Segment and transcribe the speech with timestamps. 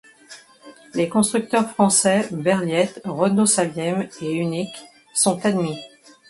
[0.95, 4.71] Les constructeurs français Berliet, Renault-Saviem et Unic
[5.13, 5.77] sont admis.